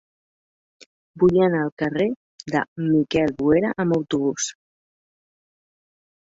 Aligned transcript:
Vull 1.23 1.37
anar 1.47 1.59
al 1.65 1.73
carrer 1.83 2.07
de 2.57 2.63
Miquel 2.87 3.37
Boera 3.45 3.73
amb 3.87 3.99
autobús. 4.01 4.51